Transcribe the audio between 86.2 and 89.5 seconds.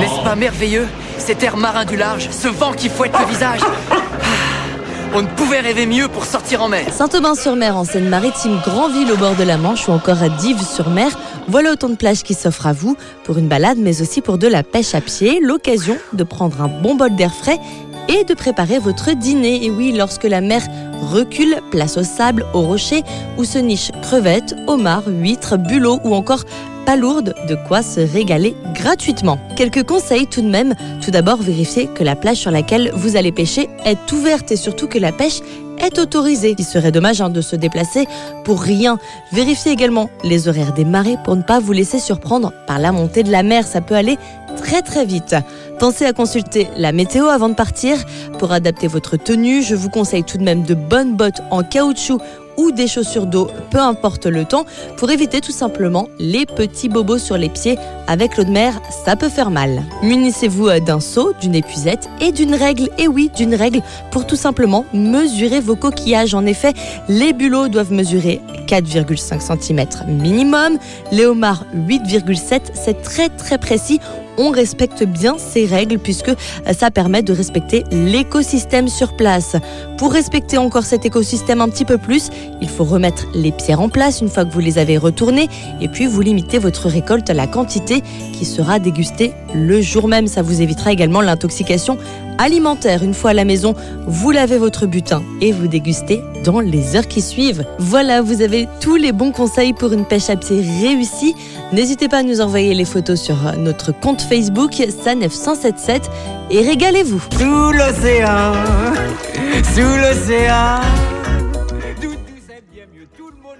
limitez votre récolte à la quantité qui sera dégustée